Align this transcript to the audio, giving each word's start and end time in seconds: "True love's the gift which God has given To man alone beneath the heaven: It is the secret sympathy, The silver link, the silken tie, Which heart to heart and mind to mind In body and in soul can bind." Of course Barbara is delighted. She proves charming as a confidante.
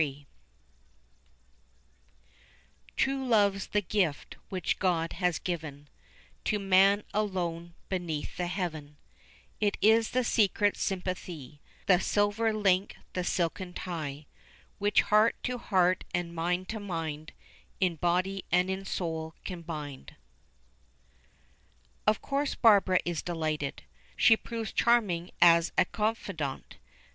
"True 2.97 3.23
love's 3.23 3.67
the 3.67 3.83
gift 3.83 4.35
which 4.49 4.79
God 4.79 5.13
has 5.13 5.37
given 5.37 5.89
To 6.45 6.57
man 6.57 7.03
alone 7.13 7.75
beneath 7.87 8.35
the 8.35 8.47
heaven: 8.47 8.97
It 9.59 9.77
is 9.79 10.09
the 10.09 10.23
secret 10.23 10.75
sympathy, 10.75 11.61
The 11.85 11.99
silver 11.99 12.51
link, 12.51 12.97
the 13.13 13.23
silken 13.23 13.73
tie, 13.75 14.25
Which 14.79 15.03
heart 15.03 15.35
to 15.43 15.59
heart 15.59 16.03
and 16.15 16.33
mind 16.33 16.67
to 16.69 16.79
mind 16.79 17.33
In 17.79 17.97
body 17.97 18.43
and 18.51 18.71
in 18.71 18.85
soul 18.85 19.35
can 19.45 19.61
bind." 19.61 20.15
Of 22.07 22.23
course 22.23 22.55
Barbara 22.55 23.01
is 23.05 23.21
delighted. 23.21 23.83
She 24.15 24.35
proves 24.35 24.71
charming 24.73 25.29
as 25.43 25.71
a 25.77 25.85
confidante. 25.85 26.77